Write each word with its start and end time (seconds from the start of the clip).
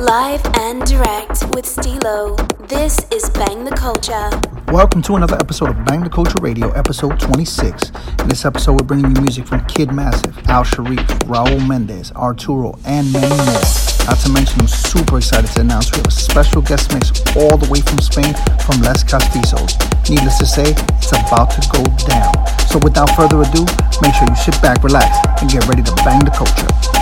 Live 0.00 0.40
and 0.56 0.82
direct 0.86 1.44
with 1.54 1.66
Stilo. 1.66 2.34
This 2.68 3.04
is 3.12 3.28
Bang 3.28 3.64
the 3.64 3.76
Culture. 3.76 4.30
Welcome 4.72 5.02
to 5.02 5.16
another 5.16 5.36
episode 5.36 5.68
of 5.68 5.84
Bang 5.84 6.00
the 6.00 6.08
Culture 6.08 6.38
Radio, 6.40 6.70
episode 6.70 7.20
26. 7.20 7.92
In 8.20 8.28
this 8.28 8.46
episode, 8.46 8.80
we're 8.80 8.86
bringing 8.86 9.14
you 9.14 9.20
music 9.20 9.46
from 9.46 9.62
Kid 9.66 9.92
Massive, 9.92 10.34
Al 10.48 10.64
Sharif, 10.64 11.00
Raul 11.28 11.68
Mendez, 11.68 12.12
Arturo, 12.12 12.78
and 12.86 13.12
many 13.12 13.28
more. 13.28 13.60
Not 14.08 14.16
to 14.24 14.32
mention, 14.32 14.62
I'm 14.62 14.68
super 14.68 15.18
excited 15.18 15.50
to 15.50 15.60
announce 15.60 15.92
we 15.92 15.98
have 15.98 16.06
a 16.06 16.10
special 16.10 16.62
guest 16.62 16.94
mix 16.94 17.12
all 17.36 17.58
the 17.58 17.68
way 17.68 17.82
from 17.82 17.98
Spain 17.98 18.32
from 18.64 18.80
Les 18.80 19.04
Castizos. 19.04 19.76
Needless 20.08 20.38
to 20.38 20.46
say, 20.46 20.72
it's 20.96 21.12
about 21.12 21.50
to 21.50 21.68
go 21.68 21.84
down. 22.08 22.32
So 22.72 22.78
without 22.78 23.10
further 23.14 23.42
ado, 23.42 23.68
make 24.00 24.14
sure 24.14 24.26
you 24.26 24.36
sit 24.36 24.56
back, 24.62 24.82
relax, 24.82 25.12
and 25.42 25.50
get 25.50 25.68
ready 25.68 25.82
to 25.82 25.94
bang 25.96 26.24
the 26.24 26.30
culture. 26.30 26.99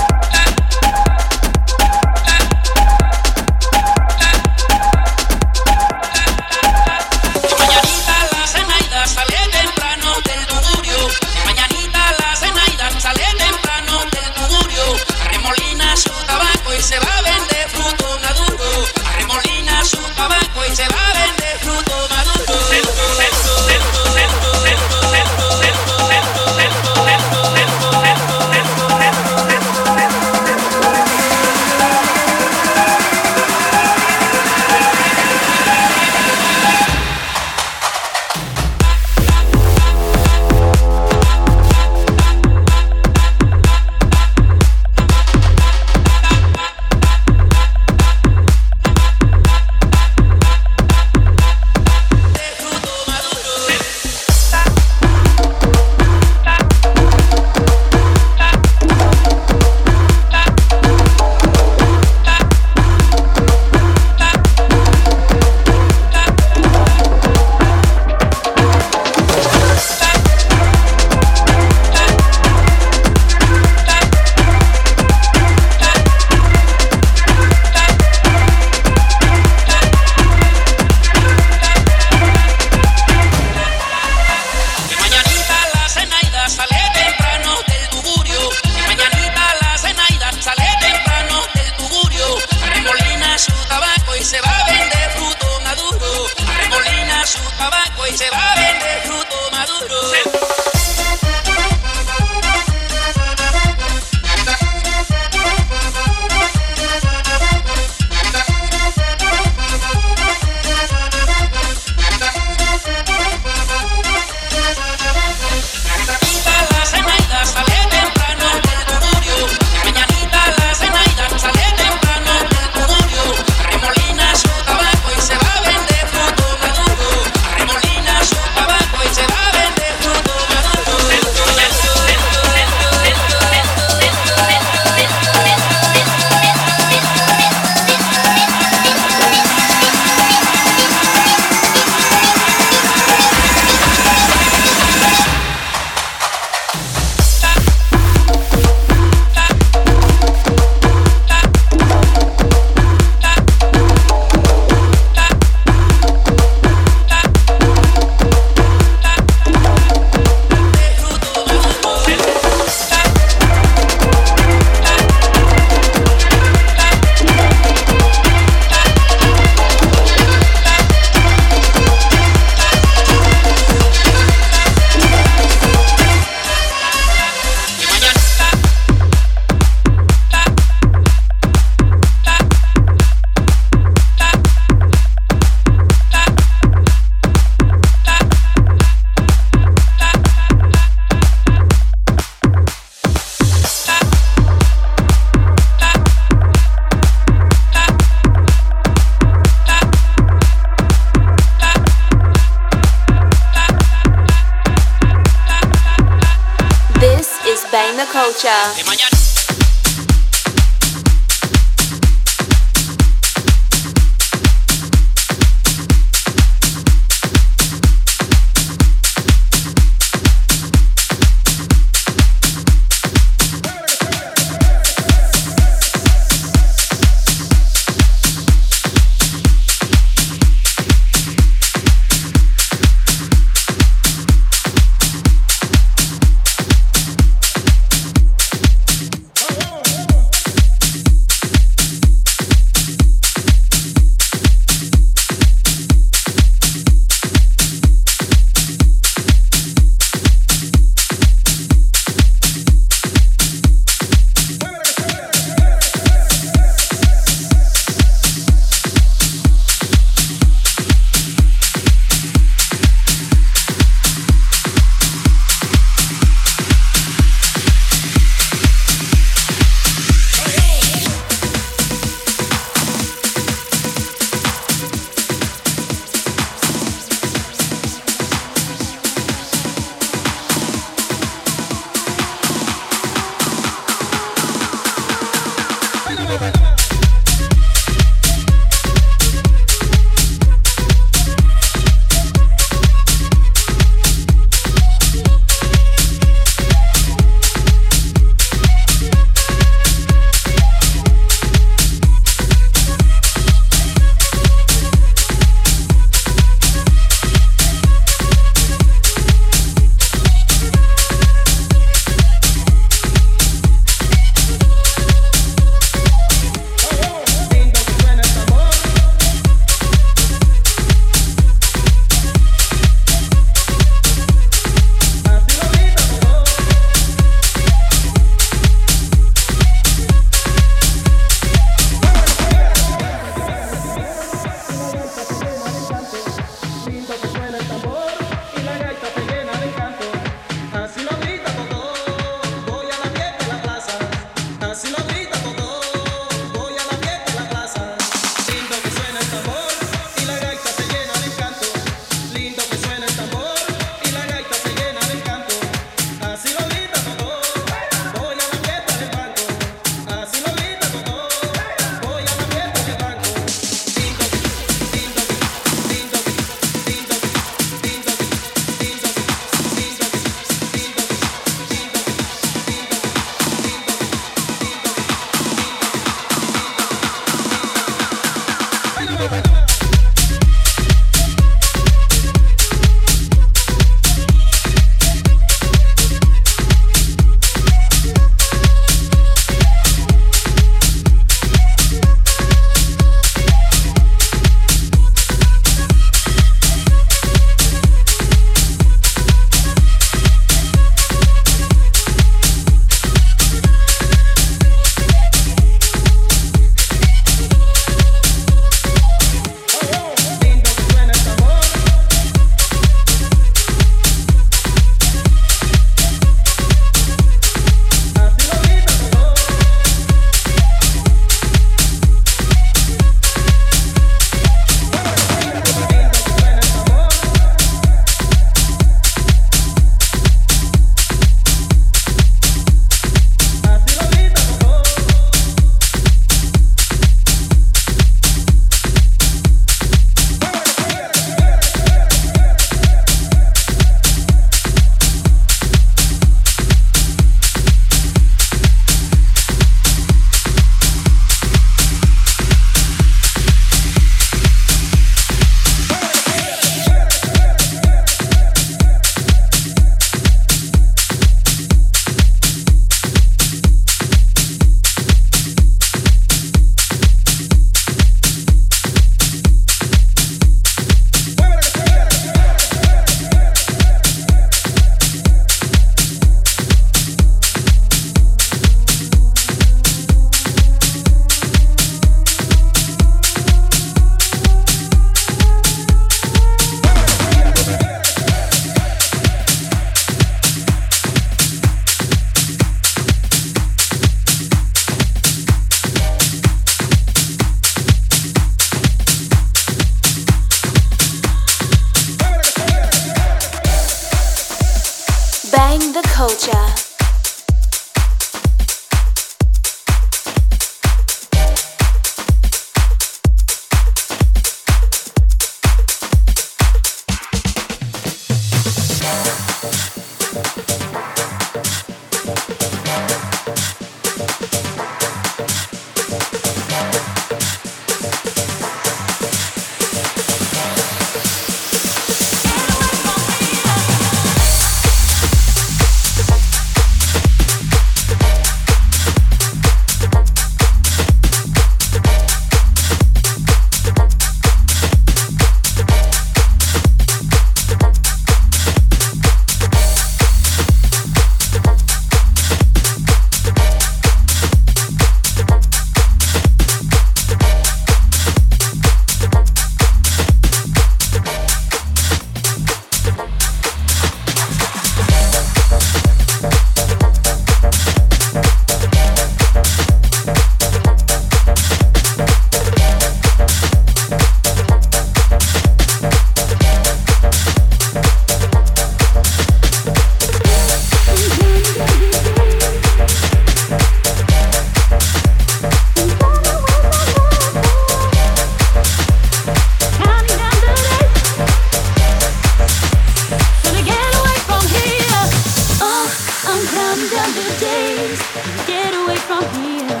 from 599.34 599.62
here. 599.62 600.00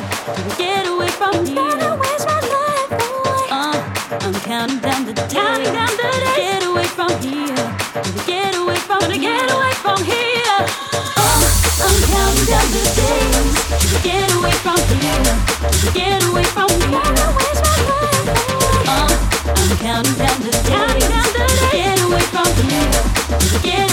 Get 0.56 0.86
away 0.86 1.08
from 1.08 1.44
here. 1.46 1.56
Gonna 1.56 1.96
waste 1.96 2.26
my 2.26 2.40
life 2.54 2.90
away. 2.92 3.46
Uh, 3.50 3.74
I'm 4.22 4.34
counting 4.46 4.78
down 4.78 5.04
the 5.06 5.12
days. 5.12 5.32
Counting 5.32 5.72
down 5.74 5.90
the 5.98 6.06
days. 6.22 6.38
Get 6.38 6.62
away 6.70 6.86
from 6.98 7.12
here. 7.18 7.66
Get 8.26 8.54
away 8.54 8.78
from 8.88 9.02
here. 9.10 9.20
Get 9.26 9.50
away 9.50 9.74
from 9.84 10.00
here. 10.04 10.60
Uh, 11.18 11.40
I'm 11.86 11.98
counting 12.14 12.46
down 12.52 12.68
the 12.74 12.84
days. 13.00 13.54
Get 14.06 14.28
away 14.38 14.54
from 14.64 14.80
here. 14.94 15.26
Get 15.98 16.22
away 16.30 16.46
from 16.54 16.70
here. 16.70 16.94
Gonna 16.94 17.28
waste 17.38 17.62
my 17.66 17.78
life 17.90 18.28
away. 18.54 18.86
Uh, 18.94 19.10
I'm 19.58 19.70
counting 19.82 20.18
down 20.22 20.38
the 20.46 20.50
days. 20.50 20.68
Counting 20.70 21.10
down 21.10 21.28
the 21.34 21.44
days. 21.50 21.74
Get 21.82 21.98
away 22.06 22.24
from 22.34 22.50
here. 22.62 23.02
Get 23.66 23.83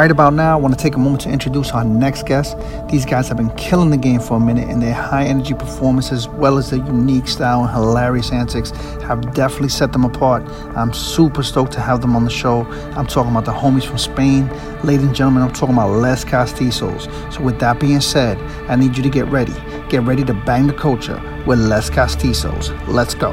Right 0.00 0.10
about 0.10 0.32
now, 0.32 0.56
I 0.56 0.56
want 0.58 0.72
to 0.72 0.82
take 0.82 0.94
a 0.94 0.98
moment 0.98 1.20
to 1.24 1.28
introduce 1.28 1.72
our 1.72 1.84
next 1.84 2.24
guest. 2.24 2.56
These 2.88 3.04
guys 3.04 3.28
have 3.28 3.36
been 3.36 3.54
killing 3.56 3.90
the 3.90 3.98
game 3.98 4.18
for 4.18 4.38
a 4.38 4.40
minute, 4.40 4.66
and 4.66 4.80
their 4.80 4.94
high 4.94 5.26
energy 5.26 5.52
performance, 5.52 6.10
as 6.10 6.26
well 6.26 6.56
as 6.56 6.70
their 6.70 6.78
unique 6.78 7.28
style 7.28 7.64
and 7.64 7.70
hilarious 7.70 8.32
antics, 8.32 8.70
have 9.02 9.34
definitely 9.34 9.68
set 9.68 9.92
them 9.92 10.06
apart. 10.06 10.42
I'm 10.74 10.94
super 10.94 11.42
stoked 11.42 11.72
to 11.72 11.80
have 11.80 12.00
them 12.00 12.16
on 12.16 12.24
the 12.24 12.30
show. 12.30 12.62
I'm 12.96 13.06
talking 13.06 13.30
about 13.30 13.44
the 13.44 13.52
homies 13.52 13.84
from 13.84 13.98
Spain. 13.98 14.48
Ladies 14.84 15.04
and 15.04 15.14
gentlemen, 15.14 15.42
I'm 15.42 15.52
talking 15.52 15.74
about 15.74 15.90
Los 15.90 16.24
Castizos. 16.24 17.02
So, 17.30 17.42
with 17.42 17.60
that 17.60 17.78
being 17.78 18.00
said, 18.00 18.38
I 18.70 18.76
need 18.76 18.96
you 18.96 19.02
to 19.02 19.10
get 19.10 19.26
ready. 19.26 19.52
Get 19.90 20.04
ready 20.04 20.24
to 20.24 20.32
bang 20.32 20.66
the 20.66 20.72
culture 20.72 21.20
with 21.46 21.58
Los 21.58 21.90
Castizos. 21.90 22.70
Let's 22.88 23.14
go. 23.14 23.32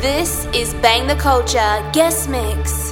This 0.00 0.46
is 0.46 0.74
Bang 0.82 1.06
the 1.06 1.14
Culture 1.14 1.88
Guest 1.92 2.28
Mix. 2.28 2.91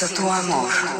tutto 0.00 0.14
tuo 0.14 0.30
amor. 0.30 0.99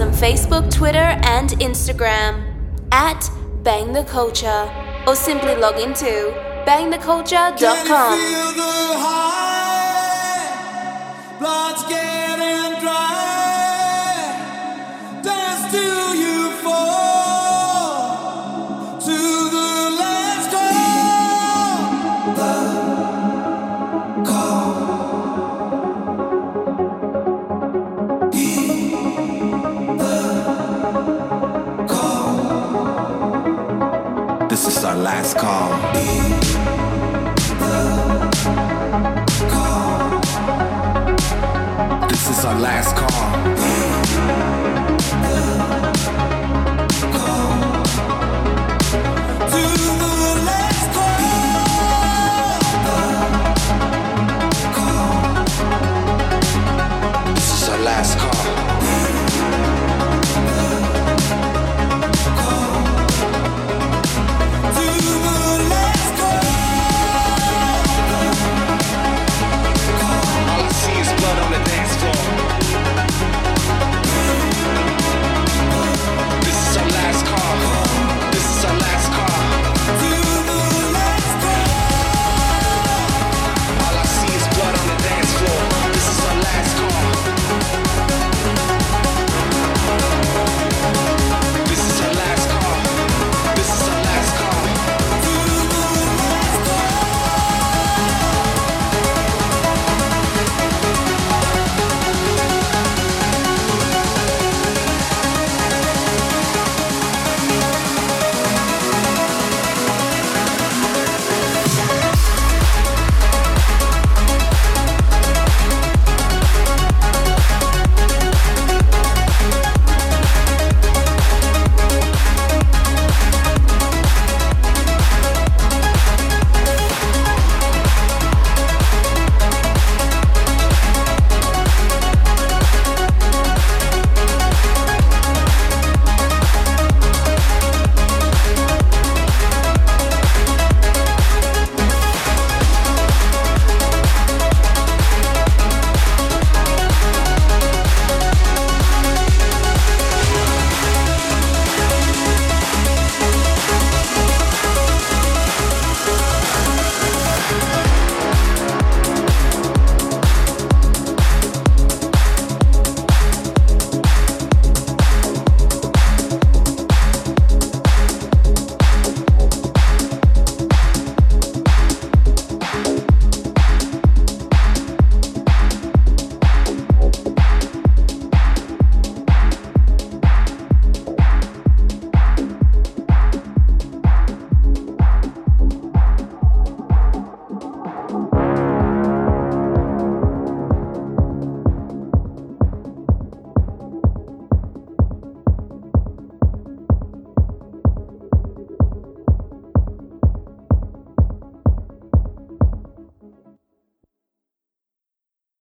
on 0.00 0.12
Facebook, 0.12 0.70
Twitter, 0.72 1.18
and 1.22 1.50
Instagram 1.60 2.42
at 2.92 3.30
Bang 3.62 3.92
the 3.92 4.04
Culture, 4.04 4.70
or 5.06 5.14
simply 5.14 5.54
log 5.56 5.78
into 5.78 6.32
bangtheculture.com. 6.66 8.39